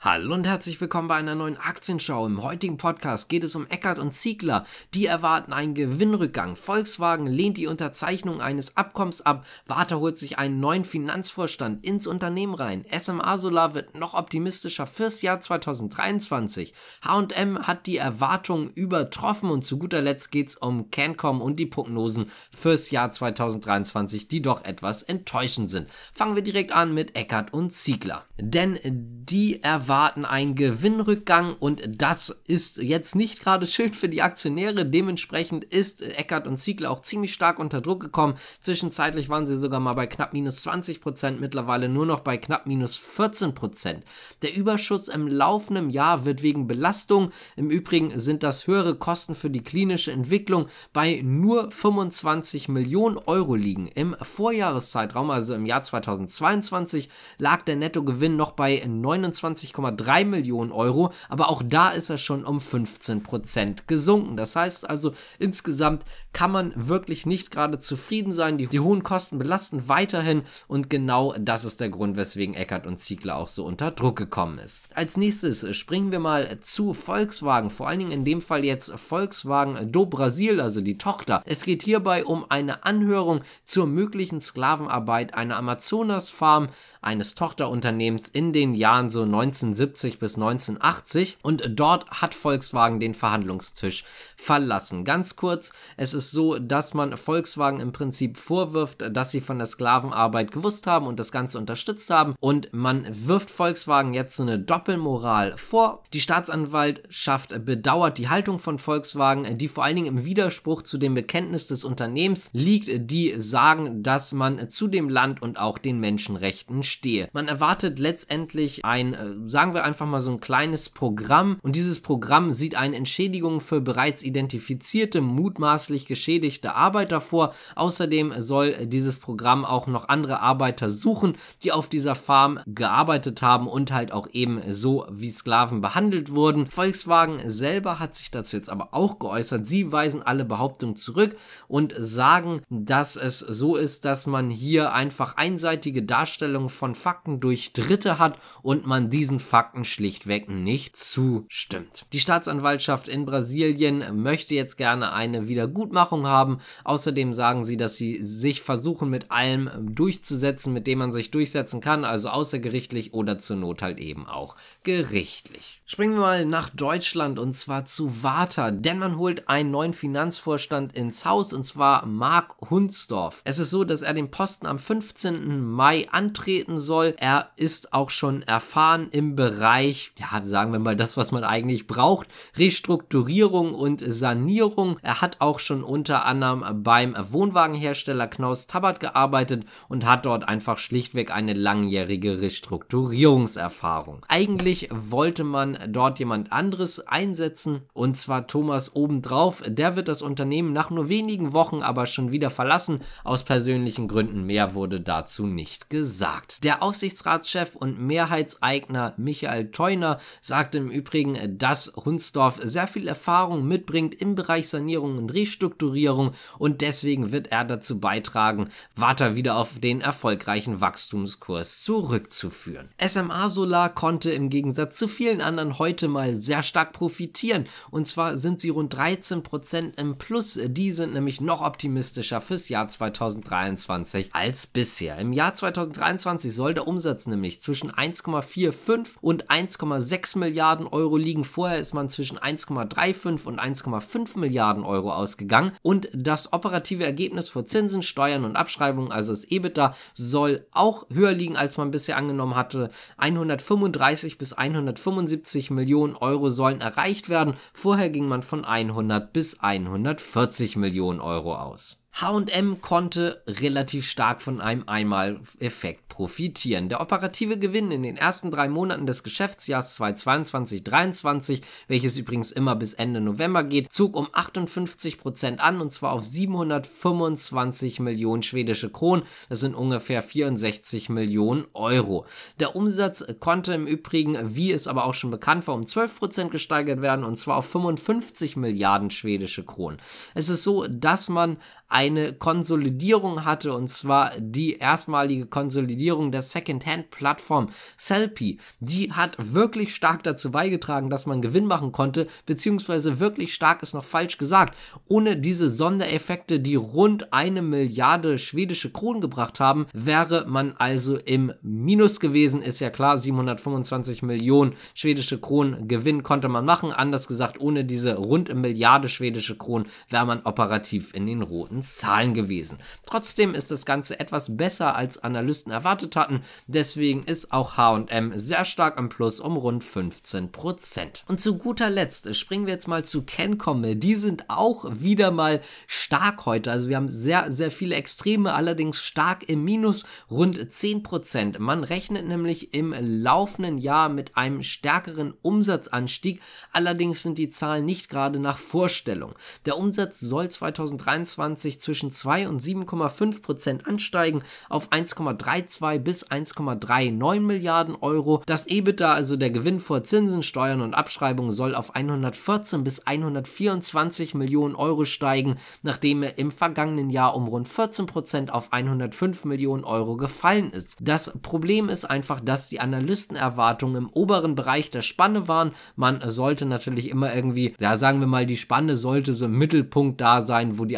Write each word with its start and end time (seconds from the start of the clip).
Hallo 0.00 0.32
und 0.32 0.46
herzlich 0.46 0.80
willkommen 0.80 1.08
bei 1.08 1.16
einer 1.16 1.34
neuen 1.34 1.56
Aktienschau. 1.56 2.24
Im 2.24 2.44
heutigen 2.44 2.76
Podcast 2.76 3.28
geht 3.28 3.42
es 3.42 3.56
um 3.56 3.66
Eckert 3.66 3.98
und 3.98 4.14
Ziegler. 4.14 4.64
Die 4.94 5.06
erwarten 5.06 5.52
einen 5.52 5.74
Gewinnrückgang. 5.74 6.54
Volkswagen 6.54 7.26
lehnt 7.26 7.56
die 7.56 7.66
Unterzeichnung 7.66 8.40
eines 8.40 8.76
Abkommens 8.76 9.26
ab. 9.26 9.44
Warta 9.66 9.96
holt 9.96 10.16
sich 10.16 10.38
einen 10.38 10.60
neuen 10.60 10.84
Finanzvorstand 10.84 11.84
ins 11.84 12.06
Unternehmen 12.06 12.54
rein. 12.54 12.84
SMA 12.96 13.38
Solar 13.38 13.74
wird 13.74 13.98
noch 13.98 14.14
optimistischer 14.14 14.86
fürs 14.86 15.20
Jahr 15.20 15.40
2023. 15.40 16.74
H&M 17.02 17.66
hat 17.66 17.88
die 17.88 17.96
Erwartungen 17.96 18.70
übertroffen 18.70 19.50
und 19.50 19.64
zu 19.64 19.78
guter 19.80 20.00
Letzt 20.00 20.30
geht 20.30 20.50
es 20.50 20.56
um 20.56 20.92
Cancom 20.92 21.40
und 21.40 21.56
die 21.56 21.66
Prognosen 21.66 22.30
fürs 22.56 22.92
Jahr 22.92 23.10
2023, 23.10 24.28
die 24.28 24.42
doch 24.42 24.64
etwas 24.64 25.02
enttäuschend 25.02 25.70
sind. 25.70 25.88
Fangen 26.14 26.36
wir 26.36 26.42
direkt 26.42 26.70
an 26.70 26.94
mit 26.94 27.16
Eckert 27.16 27.52
und 27.52 27.72
Ziegler. 27.72 28.20
Denn 28.36 28.78
die 28.84 29.60
erwarten 29.60 29.87
erwarten 29.88 30.26
einen 30.26 30.54
Gewinnrückgang 30.54 31.56
und 31.58 31.82
das 31.88 32.42
ist 32.46 32.76
jetzt 32.76 33.14
nicht 33.14 33.42
gerade 33.42 33.66
schön 33.66 33.94
für 33.94 34.10
die 34.10 34.20
Aktionäre. 34.20 34.84
Dementsprechend 34.84 35.64
ist 35.64 36.02
Eckert 36.02 36.46
und 36.46 36.58
Ziegler 36.58 36.90
auch 36.90 37.00
ziemlich 37.00 37.32
stark 37.32 37.58
unter 37.58 37.80
Druck 37.80 38.00
gekommen. 38.00 38.34
Zwischenzeitlich 38.60 39.30
waren 39.30 39.46
sie 39.46 39.56
sogar 39.56 39.80
mal 39.80 39.94
bei 39.94 40.06
knapp 40.06 40.34
minus 40.34 40.60
20 40.60 41.00
Prozent, 41.00 41.40
mittlerweile 41.40 41.88
nur 41.88 42.04
noch 42.04 42.20
bei 42.20 42.36
knapp 42.36 42.66
minus 42.66 42.98
14 42.98 43.54
Prozent. 43.54 44.04
Der 44.42 44.54
Überschuss 44.54 45.08
im 45.08 45.26
laufenden 45.26 45.88
Jahr 45.88 46.26
wird 46.26 46.42
wegen 46.42 46.66
Belastung, 46.66 47.30
im 47.56 47.70
Übrigen 47.70 48.20
sind 48.20 48.42
das 48.42 48.66
höhere 48.66 48.94
Kosten 48.94 49.34
für 49.34 49.48
die 49.48 49.62
klinische 49.62 50.12
Entwicklung, 50.12 50.66
bei 50.92 51.22
nur 51.24 51.70
25 51.70 52.68
Millionen 52.68 53.16
Euro 53.24 53.54
liegen. 53.54 53.88
Im 53.94 54.14
Vorjahreszeitraum, 54.20 55.30
also 55.30 55.54
im 55.54 55.64
Jahr 55.64 55.82
2022, 55.82 57.08
lag 57.38 57.62
der 57.62 57.76
Nettogewinn 57.76 58.36
noch 58.36 58.52
bei 58.52 58.82
29 58.86 59.77
1,3 59.78 60.24
Millionen 60.24 60.72
Euro, 60.72 61.12
aber 61.28 61.50
auch 61.50 61.62
da 61.64 61.90
ist 61.90 62.10
er 62.10 62.18
schon 62.18 62.44
um 62.44 62.60
15 62.60 63.22
Prozent 63.22 63.88
gesunken. 63.88 64.36
Das 64.36 64.56
heißt 64.56 64.88
also, 64.88 65.14
insgesamt 65.38 66.04
kann 66.32 66.50
man 66.50 66.72
wirklich 66.76 67.26
nicht 67.26 67.50
gerade 67.50 67.78
zufrieden 67.78 68.32
sein. 68.32 68.58
Die, 68.58 68.66
die, 68.66 68.80
hohen 68.80 69.02
Kosten 69.02 69.38
belasten 69.38 69.88
weiterhin 69.88 70.42
und 70.66 70.90
genau 70.90 71.34
das 71.38 71.64
ist 71.64 71.80
der 71.80 71.88
Grund, 71.88 72.16
weswegen 72.16 72.54
Eckert 72.54 72.86
und 72.86 72.98
Ziegler 72.98 73.36
auch 73.36 73.48
so 73.48 73.64
unter 73.64 73.90
Druck 73.90 74.16
gekommen 74.16 74.58
ist. 74.58 74.82
Als 74.94 75.16
nächstes 75.16 75.76
springen 75.76 76.12
wir 76.12 76.20
mal 76.20 76.58
zu 76.60 76.94
Volkswagen, 76.94 77.70
vor 77.70 77.88
allen 77.88 77.98
Dingen 77.98 78.12
in 78.12 78.24
dem 78.24 78.40
Fall 78.40 78.64
jetzt 78.64 78.90
Volkswagen 78.92 79.90
do 79.92 80.06
Brasil, 80.06 80.60
also 80.60 80.80
die 80.80 80.98
Tochter. 80.98 81.42
Es 81.44 81.64
geht 81.64 81.82
hierbei 81.82 82.24
um 82.24 82.46
eine 82.48 82.84
Anhörung 82.84 83.40
zur 83.64 83.86
möglichen 83.86 84.40
Sklavenarbeit 84.40 85.34
einer 85.34 85.56
Amazonas-Farm 85.56 86.68
eines 87.02 87.34
Tochterunternehmens 87.34 88.28
in 88.28 88.52
den 88.52 88.74
Jahren 88.74 89.10
so 89.10 89.24
1970 89.68 90.18
bis 90.18 90.36
1980 90.36 91.38
und 91.42 91.70
dort 91.74 92.10
hat 92.10 92.34
Volkswagen 92.34 93.00
den 93.00 93.14
Verhandlungstisch 93.14 94.04
verlassen. 94.36 95.04
Ganz 95.04 95.36
kurz, 95.36 95.72
es 95.96 96.14
ist 96.14 96.30
so, 96.30 96.58
dass 96.58 96.94
man 96.94 97.16
Volkswagen 97.16 97.80
im 97.80 97.92
Prinzip 97.92 98.36
vorwirft, 98.36 99.04
dass 99.10 99.30
sie 99.30 99.40
von 99.40 99.58
der 99.58 99.66
Sklavenarbeit 99.66 100.52
gewusst 100.52 100.86
haben 100.86 101.06
und 101.06 101.18
das 101.18 101.32
Ganze 101.32 101.58
unterstützt 101.58 102.10
haben 102.10 102.34
und 102.40 102.72
man 102.72 103.06
wirft 103.08 103.50
Volkswagen 103.50 104.14
jetzt 104.14 104.36
so 104.36 104.42
eine 104.42 104.58
Doppelmoral 104.58 105.56
vor. 105.56 106.04
Die 106.12 106.20
Staatsanwaltschaft 106.20 107.64
bedauert 107.64 108.18
die 108.18 108.28
Haltung 108.28 108.58
von 108.58 108.78
Volkswagen, 108.78 109.58
die 109.58 109.68
vor 109.68 109.84
allen 109.84 109.96
Dingen 109.96 110.18
im 110.18 110.24
Widerspruch 110.24 110.82
zu 110.82 110.98
dem 110.98 111.14
Bekenntnis 111.14 111.66
des 111.66 111.84
Unternehmens 111.84 112.50
liegt, 112.52 113.10
die 113.10 113.34
sagen, 113.38 114.02
dass 114.02 114.32
man 114.32 114.70
zu 114.70 114.88
dem 114.88 115.08
Land 115.08 115.42
und 115.42 115.58
auch 115.58 115.78
den 115.78 116.00
Menschenrechten 116.00 116.82
stehe. 116.82 117.28
Man 117.32 117.48
erwartet 117.48 117.98
letztendlich 117.98 118.84
ein, 118.84 119.14
äh, 119.14 119.34
sagen 119.58 119.74
wir 119.74 119.82
einfach 119.82 120.06
mal 120.06 120.20
so 120.20 120.30
ein 120.30 120.38
kleines 120.38 120.88
Programm 120.88 121.58
und 121.62 121.74
dieses 121.74 121.98
Programm 121.98 122.52
sieht 122.52 122.76
eine 122.76 122.94
Entschädigung 122.94 123.60
für 123.60 123.80
bereits 123.80 124.22
identifizierte, 124.22 125.20
mutmaßlich 125.20 126.06
geschädigte 126.06 126.76
Arbeiter 126.76 127.20
vor. 127.20 127.52
Außerdem 127.74 128.34
soll 128.38 128.86
dieses 128.86 129.16
Programm 129.16 129.64
auch 129.64 129.88
noch 129.88 130.08
andere 130.08 130.38
Arbeiter 130.38 130.90
suchen, 130.90 131.36
die 131.64 131.72
auf 131.72 131.88
dieser 131.88 132.14
Farm 132.14 132.60
gearbeitet 132.68 133.42
haben 133.42 133.66
und 133.66 133.90
halt 133.90 134.12
auch 134.12 134.28
eben 134.30 134.62
so 134.70 135.04
wie 135.10 135.32
Sklaven 135.32 135.80
behandelt 135.80 136.30
wurden. 136.30 136.68
Volkswagen 136.70 137.40
selber 137.50 137.98
hat 137.98 138.14
sich 138.14 138.30
dazu 138.30 138.54
jetzt 138.54 138.70
aber 138.70 138.90
auch 138.92 139.18
geäußert. 139.18 139.66
Sie 139.66 139.90
weisen 139.90 140.22
alle 140.22 140.44
Behauptungen 140.44 140.94
zurück 140.94 141.36
und 141.66 141.96
sagen, 141.98 142.62
dass 142.70 143.16
es 143.16 143.40
so 143.40 143.74
ist, 143.74 144.04
dass 144.04 144.28
man 144.28 144.50
hier 144.50 144.92
einfach 144.92 145.36
einseitige 145.36 146.04
Darstellungen 146.04 146.68
von 146.68 146.94
Fakten 146.94 147.40
durch 147.40 147.72
Dritte 147.72 148.20
hat 148.20 148.38
und 148.62 148.86
man 148.86 149.10
diesen 149.10 149.40
Fakten 149.48 149.86
schlichtweg 149.86 150.50
nicht 150.50 150.96
zustimmt. 150.96 152.04
Die 152.12 152.20
Staatsanwaltschaft 152.20 153.08
in 153.08 153.24
Brasilien 153.24 154.22
möchte 154.22 154.54
jetzt 154.54 154.76
gerne 154.76 155.12
eine 155.14 155.48
Wiedergutmachung 155.48 156.26
haben. 156.26 156.58
Außerdem 156.84 157.32
sagen 157.32 157.64
sie, 157.64 157.78
dass 157.78 157.96
sie 157.96 158.22
sich 158.22 158.60
versuchen 158.60 159.08
mit 159.08 159.30
allem 159.30 159.70
durchzusetzen, 159.94 160.74
mit 160.74 160.86
dem 160.86 160.98
man 160.98 161.14
sich 161.14 161.30
durchsetzen 161.30 161.80
kann, 161.80 162.04
also 162.04 162.28
außergerichtlich 162.28 163.14
oder 163.14 163.38
zur 163.38 163.56
Not 163.56 163.80
halt 163.80 163.98
eben 163.98 164.26
auch 164.26 164.56
gerichtlich. 164.82 165.80
Springen 165.86 166.14
wir 166.14 166.20
mal 166.20 166.44
nach 166.44 166.68
Deutschland 166.68 167.38
und 167.38 167.54
zwar 167.54 167.86
zu 167.86 168.22
Warta, 168.22 168.70
denn 168.70 168.98
man 168.98 169.16
holt 169.16 169.48
einen 169.48 169.70
neuen 169.70 169.94
Finanzvorstand 169.94 170.94
ins 170.94 171.24
Haus 171.24 171.54
und 171.54 171.64
zwar 171.64 172.04
Mark 172.04 172.56
Hunsdorf. 172.68 173.40
Es 173.44 173.58
ist 173.58 173.70
so, 173.70 173.84
dass 173.84 174.02
er 174.02 174.12
den 174.12 174.30
Posten 174.30 174.66
am 174.66 174.78
15. 174.78 175.64
Mai 175.64 176.06
antreten 176.10 176.78
soll. 176.78 177.14
Er 177.16 177.52
ist 177.56 177.94
auch 177.94 178.10
schon 178.10 178.42
erfahren 178.42 179.08
im 179.10 179.37
Bereich, 179.38 180.10
ja, 180.18 180.42
sagen 180.42 180.72
wir 180.72 180.80
mal 180.80 180.96
das, 180.96 181.16
was 181.16 181.30
man 181.30 181.44
eigentlich 181.44 181.86
braucht, 181.86 182.26
Restrukturierung 182.56 183.72
und 183.72 184.02
Sanierung. 184.04 184.98
Er 185.00 185.20
hat 185.20 185.36
auch 185.38 185.60
schon 185.60 185.84
unter 185.84 186.24
anderem 186.24 186.82
beim 186.82 187.14
Wohnwagenhersteller 187.16 188.26
Knaus 188.26 188.66
Tabbert 188.66 188.98
gearbeitet 188.98 189.64
und 189.88 190.04
hat 190.04 190.26
dort 190.26 190.48
einfach 190.48 190.78
schlichtweg 190.78 191.30
eine 191.32 191.52
langjährige 191.52 192.40
Restrukturierungserfahrung. 192.40 194.26
Eigentlich 194.26 194.88
wollte 194.90 195.44
man 195.44 195.78
dort 195.86 196.18
jemand 196.18 196.50
anderes 196.50 197.06
einsetzen 197.06 197.82
und 197.92 198.16
zwar 198.16 198.48
Thomas 198.48 198.96
obendrauf. 198.96 199.62
Der 199.64 199.94
wird 199.94 200.08
das 200.08 200.20
Unternehmen 200.20 200.72
nach 200.72 200.90
nur 200.90 201.08
wenigen 201.08 201.52
Wochen 201.52 201.82
aber 201.82 202.06
schon 202.06 202.32
wieder 202.32 202.50
verlassen. 202.50 203.02
Aus 203.22 203.44
persönlichen 203.44 204.08
Gründen 204.08 204.46
mehr 204.46 204.74
wurde 204.74 205.00
dazu 205.00 205.46
nicht 205.46 205.90
gesagt. 205.90 206.64
Der 206.64 206.82
Aufsichtsratschef 206.82 207.76
und 207.76 208.00
Mehrheitseigner 208.00 209.14
Michael 209.28 209.70
Theuner 209.72 210.20
sagte 210.40 210.78
im 210.78 210.90
Übrigen, 210.90 211.58
dass 211.58 211.92
Hunsdorf 211.94 212.60
sehr 212.62 212.88
viel 212.88 213.06
Erfahrung 213.06 213.68
mitbringt 213.68 214.14
im 214.14 214.34
Bereich 214.34 214.70
Sanierung 214.70 215.18
und 215.18 215.28
Restrukturierung 215.34 216.32
und 216.58 216.80
deswegen 216.80 217.30
wird 217.30 217.48
er 217.48 217.66
dazu 217.66 218.00
beitragen, 218.00 218.70
Warta 218.96 219.34
wieder 219.34 219.56
auf 219.56 219.78
den 219.80 220.00
erfolgreichen 220.00 220.80
Wachstumskurs 220.80 221.82
zurückzuführen. 221.82 222.88
SMA 223.06 223.50
Solar 223.50 223.94
konnte 223.94 224.30
im 224.30 224.48
Gegensatz 224.48 224.96
zu 224.96 225.08
vielen 225.08 225.42
anderen 225.42 225.78
heute 225.78 226.08
mal 226.08 226.34
sehr 226.36 226.62
stark 226.62 226.94
profitieren. 226.94 227.66
Und 227.90 228.06
zwar 228.06 228.38
sind 228.38 228.62
sie 228.62 228.70
rund 228.70 228.94
13% 228.94 229.98
im 229.98 230.16
Plus. 230.16 230.58
Die 230.64 230.92
sind 230.92 231.12
nämlich 231.12 231.42
noch 231.42 231.60
optimistischer 231.60 232.40
fürs 232.40 232.70
Jahr 232.70 232.88
2023 232.88 234.30
als 234.32 234.66
bisher. 234.66 235.18
Im 235.18 235.34
Jahr 235.34 235.54
2023 235.54 236.54
soll 236.54 236.72
der 236.72 236.88
Umsatz 236.88 237.26
nämlich 237.26 237.60
zwischen 237.60 237.90
1,45 237.92 239.17
und 239.20 239.50
1,6 239.50 240.38
Milliarden 240.38 240.86
Euro 240.86 241.16
liegen. 241.16 241.44
Vorher 241.44 241.78
ist 241.78 241.94
man 241.94 242.08
zwischen 242.08 242.38
1,35 242.38 243.46
und 243.46 243.60
1,5 243.60 244.38
Milliarden 244.38 244.84
Euro 244.84 245.12
ausgegangen. 245.12 245.72
Und 245.82 246.08
das 246.12 246.52
operative 246.52 247.04
Ergebnis 247.04 247.48
vor 247.48 247.66
Zinsen, 247.66 248.02
Steuern 248.02 248.44
und 248.44 248.56
Abschreibungen, 248.56 249.12
also 249.12 249.32
das 249.32 249.44
EBITDA, 249.44 249.94
soll 250.14 250.66
auch 250.72 251.06
höher 251.12 251.32
liegen, 251.32 251.56
als 251.56 251.76
man 251.76 251.90
bisher 251.90 252.16
angenommen 252.16 252.56
hatte. 252.56 252.90
135 253.16 254.38
bis 254.38 254.52
175 254.52 255.58
150 255.58 255.70
Millionen 255.70 256.16
Euro 256.16 256.50
sollen 256.50 256.80
erreicht 256.80 257.28
werden. 257.28 257.54
Vorher 257.72 258.10
ging 258.10 258.26
man 258.26 258.42
von 258.42 258.64
100 258.64 259.32
bis 259.32 259.60
140 259.60 260.76
Millionen 260.76 261.20
Euro 261.20 261.54
aus. 261.56 261.97
HM 262.20 262.80
konnte 262.80 263.42
relativ 263.46 264.08
stark 264.08 264.42
von 264.42 264.60
einem 264.60 264.84
Einmaleffekt 264.88 266.08
profitieren. 266.08 266.88
Der 266.88 267.00
operative 267.00 267.60
Gewinn 267.60 267.92
in 267.92 268.02
den 268.02 268.16
ersten 268.16 268.50
drei 268.50 268.68
Monaten 268.68 269.06
des 269.06 269.22
Geschäftsjahrs 269.22 270.00
2022-23, 270.00 271.62
welches 271.86 272.16
übrigens 272.16 272.50
immer 272.50 272.74
bis 272.74 272.94
Ende 272.94 273.20
November 273.20 273.62
geht, 273.62 273.92
zog 273.92 274.16
um 274.16 274.26
58 274.32 275.18
Prozent 275.20 275.60
an 275.60 275.80
und 275.80 275.92
zwar 275.92 276.12
auf 276.12 276.24
725 276.24 278.00
Millionen 278.00 278.42
schwedische 278.42 278.90
Kronen. 278.90 279.24
Das 279.48 279.60
sind 279.60 279.76
ungefähr 279.76 280.20
64 280.20 281.10
Millionen 281.10 281.66
Euro. 281.72 282.26
Der 282.58 282.74
Umsatz 282.74 283.24
konnte 283.38 283.74
im 283.74 283.86
Übrigen, 283.86 284.56
wie 284.56 284.72
es 284.72 284.88
aber 284.88 285.04
auch 285.04 285.14
schon 285.14 285.30
bekannt 285.30 285.68
war, 285.68 285.76
um 285.76 285.86
12 285.86 286.18
Prozent 286.18 286.50
gesteigert 286.50 287.00
werden 287.00 287.24
und 287.24 287.38
zwar 287.38 287.58
auf 287.58 287.66
55 287.66 288.56
Milliarden 288.56 289.10
schwedische 289.10 289.64
Kronen. 289.64 290.00
Es 290.34 290.48
ist 290.48 290.64
so, 290.64 290.84
dass 290.88 291.28
man 291.28 291.58
eine 291.98 292.32
Konsolidierung 292.32 293.44
hatte 293.44 293.72
und 293.72 293.88
zwar 293.90 294.30
die 294.38 294.76
erstmalige 294.76 295.46
Konsolidierung 295.46 296.30
der 296.30 296.42
Second-Hand-Plattform 296.42 297.70
Selfie. 297.96 298.60
Die 298.78 299.12
hat 299.12 299.36
wirklich 299.40 299.96
stark 299.96 300.22
dazu 300.22 300.52
beigetragen, 300.52 301.10
dass 301.10 301.26
man 301.26 301.42
Gewinn 301.42 301.66
machen 301.66 301.90
konnte, 301.90 302.28
beziehungsweise 302.46 303.18
wirklich 303.18 303.52
stark 303.52 303.82
ist 303.82 303.94
noch 303.94 304.04
falsch 304.04 304.38
gesagt. 304.38 304.76
Ohne 305.08 305.36
diese 305.36 305.68
Sondereffekte, 305.68 306.60
die 306.60 306.76
rund 306.76 307.32
eine 307.32 307.62
Milliarde 307.62 308.38
schwedische 308.38 308.92
Kronen 308.92 309.20
gebracht 309.20 309.58
haben, 309.58 309.86
wäre 309.92 310.46
man 310.46 310.74
also 310.78 311.16
im 311.16 311.52
Minus 311.62 312.20
gewesen. 312.20 312.62
Ist 312.62 312.78
ja 312.78 312.90
klar, 312.90 313.18
725 313.18 314.22
Millionen 314.22 314.74
schwedische 314.94 315.40
Kronen 315.40 315.88
Gewinn 315.88 316.22
konnte 316.22 316.48
man 316.48 316.64
machen. 316.64 316.92
Anders 316.92 317.26
gesagt, 317.26 317.60
ohne 317.60 317.84
diese 317.84 318.14
rund 318.14 318.50
eine 318.50 318.60
Milliarde 318.60 319.08
schwedische 319.08 319.56
Kronen 319.56 319.88
wäre 320.08 320.26
man 320.26 320.42
operativ 320.44 321.12
in 321.12 321.26
den 321.26 321.42
roten 321.42 321.82
Zahlen 321.96 322.34
gewesen. 322.34 322.78
Trotzdem 323.06 323.54
ist 323.54 323.70
das 323.70 323.86
Ganze 323.86 324.20
etwas 324.20 324.56
besser 324.56 324.96
als 324.96 325.22
Analysten 325.22 325.72
erwartet 325.72 326.16
hatten. 326.16 326.42
Deswegen 326.66 327.22
ist 327.24 327.52
auch 327.52 327.76
H&M 327.76 328.32
sehr 328.36 328.64
stark 328.64 328.98
im 328.98 329.08
Plus 329.08 329.40
um 329.40 329.56
rund 329.56 329.84
15%. 329.84 331.22
Und 331.28 331.40
zu 331.40 331.56
guter 331.56 331.90
Letzt 331.90 332.34
springen 332.36 332.66
wir 332.66 332.74
jetzt 332.74 332.88
mal 332.88 333.04
zu 333.04 333.22
Kencom. 333.22 333.98
Die 333.98 334.14
sind 334.14 334.44
auch 334.48 334.84
wieder 334.90 335.30
mal 335.30 335.60
stark 335.86 336.46
heute. 336.46 336.70
Also 336.70 336.88
wir 336.88 336.96
haben 336.96 337.08
sehr, 337.08 337.50
sehr 337.52 337.70
viele 337.70 337.94
Extreme, 337.94 338.54
allerdings 338.54 338.98
stark 338.98 339.48
im 339.48 339.64
Minus, 339.64 340.04
rund 340.30 340.58
10%. 340.58 341.58
Man 341.58 341.84
rechnet 341.84 342.26
nämlich 342.26 342.74
im 342.74 342.94
laufenden 342.98 343.78
Jahr 343.78 344.08
mit 344.08 344.36
einem 344.36 344.62
stärkeren 344.62 345.34
Umsatzanstieg. 345.42 346.40
Allerdings 346.72 347.22
sind 347.22 347.38
die 347.38 347.48
Zahlen 347.48 347.84
nicht 347.84 348.08
gerade 348.08 348.38
nach 348.38 348.58
Vorstellung. 348.58 349.34
Der 349.66 349.76
Umsatz 349.76 350.20
soll 350.20 350.48
2023 350.48 351.77
zwischen 351.80 352.12
2 352.12 352.48
und 352.48 352.62
7,5% 352.62 353.84
ansteigen 353.84 354.42
auf 354.68 354.90
1,32 354.90 355.98
bis 355.98 356.26
1,39 356.26 357.40
Milliarden 357.40 357.96
Euro. 357.96 358.42
Das 358.46 358.66
EBITDA, 358.66 359.12
also 359.12 359.36
der 359.36 359.50
Gewinn 359.50 359.80
vor 359.80 360.04
Zinsen, 360.04 360.42
Steuern 360.42 360.80
und 360.80 360.94
Abschreibungen, 360.94 361.50
soll 361.50 361.74
auf 361.74 361.94
114 361.94 362.84
bis 362.84 363.06
124 363.06 364.34
Millionen 364.34 364.74
Euro 364.74 365.04
steigen, 365.04 365.56
nachdem 365.82 366.22
er 366.22 366.38
im 366.38 366.50
vergangenen 366.50 367.10
Jahr 367.10 367.34
um 367.34 367.48
rund 367.48 367.68
14% 367.68 368.50
auf 368.50 368.72
105 368.72 369.44
Millionen 369.44 369.84
Euro 369.84 370.16
gefallen 370.16 370.70
ist. 370.70 370.96
Das 371.00 371.38
Problem 371.42 371.88
ist 371.88 372.04
einfach, 372.04 372.40
dass 372.40 372.68
die 372.68 372.80
Analystenerwartungen 372.80 373.96
im 373.96 374.08
oberen 374.10 374.54
Bereich 374.54 374.90
der 374.90 375.02
Spanne 375.02 375.48
waren. 375.48 375.72
Man 375.96 376.20
sollte 376.30 376.66
natürlich 376.66 377.08
immer 377.08 377.34
irgendwie, 377.34 377.74
ja, 377.80 377.96
sagen 377.96 378.20
wir 378.20 378.26
mal, 378.26 378.46
die 378.46 378.56
Spanne 378.56 378.96
sollte 378.96 379.34
so 379.34 379.46
im 379.46 379.58
Mittelpunkt 379.58 380.20
da 380.20 380.42
sein, 380.42 380.78
wo 380.78 380.84
die 380.84 380.96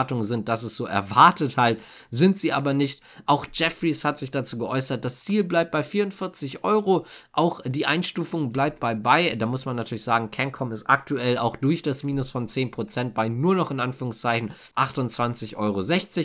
Analystenerwartungen 0.00 0.24
sind, 0.24 0.48
dass 0.48 0.62
es 0.62 0.76
so 0.76 0.86
erwartet 0.86 1.56
halt, 1.56 1.80
sind 2.10 2.38
sie 2.38 2.52
aber 2.52 2.74
nicht. 2.74 3.02
Auch 3.26 3.46
Jeffries 3.52 4.04
hat 4.04 4.18
sich 4.18 4.30
dazu 4.30 4.58
geäußert, 4.58 5.04
das 5.04 5.24
Ziel 5.24 5.44
bleibt 5.44 5.70
bei 5.70 5.82
44 5.82 6.64
Euro, 6.64 7.06
auch 7.32 7.60
die 7.64 7.86
Einstufung 7.86 8.52
bleibt 8.52 8.80
bei 8.80 8.94
bei. 8.94 9.34
Da 9.36 9.46
muss 9.46 9.66
man 9.66 9.76
natürlich 9.76 10.04
sagen, 10.04 10.30
Cancom 10.30 10.72
ist 10.72 10.88
aktuell 10.88 11.38
auch 11.38 11.56
durch 11.56 11.82
das 11.82 12.02
Minus 12.02 12.30
von 12.30 12.48
10% 12.48 13.12
bei 13.12 13.28
nur 13.28 13.54
noch 13.54 13.70
in 13.70 13.80
Anführungszeichen 13.80 14.52
28,60 14.76 15.56
Euro, 15.56 15.82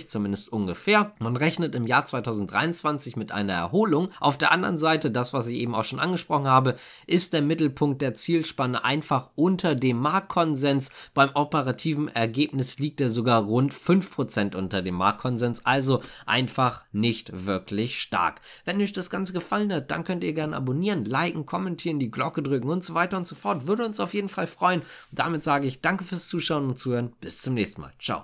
zumindest 0.07 0.51
ungefähr. 0.51 1.13
Man 1.19 1.36
rechnet 1.36 1.75
im 1.75 1.86
Jahr 1.86 2.06
2023 2.06 3.16
mit 3.16 3.31
einer 3.31 3.54
Erholung. 3.54 4.10
Auf 4.19 4.38
der 4.38 4.51
anderen 4.51 4.78
Seite, 4.78 5.12
das, 5.12 5.33
was 5.33 5.48
ich 5.48 5.57
eben 5.57 5.75
auch 5.75 5.83
schon 5.83 6.00
angesprochen 6.00 6.48
habe, 6.48 6.75
ist 7.07 7.33
der 7.33 7.42
Mittelpunkt 7.42 8.01
der 8.01 8.16
Zielspanne 8.16 8.83
einfach 8.83 9.30
unter 9.36 9.75
dem 9.75 9.98
Marktkonsens. 9.98 10.92
Beim 11.13 11.30
operativen 11.33 12.07
Ergebnis 12.07 12.80
liegt 12.80 13.01
er 13.01 13.10
sogar 13.10 13.48
rund 13.66 13.74
5% 13.74 14.56
unter 14.56 14.82
dem 14.82 14.96
Marktkonsens, 14.96 15.66
also 15.66 16.02
einfach 16.26 16.84
nicht 16.92 17.46
wirklich 17.46 18.00
stark. 18.00 18.42
Wenn 18.64 18.82
euch 18.82 18.94
das 18.94 19.10
Ganze 19.10 19.34
gefallen 19.34 19.74
hat, 19.74 19.92
dann 19.92 20.04
könnt 20.04 20.24
ihr 20.24 20.34
gerne 20.34 20.56
abonnieren, 20.56 21.06
liken, 21.06 21.46
kommentieren, 21.46 22.00
die 22.00 22.12
Glocke 22.12 22.44
drücken 22.44 22.70
und 22.70 22.84
so 22.84 22.94
weiter 22.94 23.18
und 23.18 23.28
so 23.28 23.36
fort. 23.36 23.68
Würde 23.68 23.86
uns 23.86 24.00
auf 24.00 24.14
jeden 24.14 24.30
Fall 24.30 24.48
freuen. 24.48 24.82
Und 24.82 25.20
damit 25.20 25.44
sage 25.44 25.68
ich 25.68 25.82
danke 25.82 26.04
fürs 26.04 26.28
Zuschauen 26.28 26.68
und 26.68 26.78
Zuhören. 26.78 27.14
Bis 27.22 27.42
zum 27.42 27.54
nächsten 27.54 27.82
Mal. 27.82 27.94
Ciao. 28.00 28.24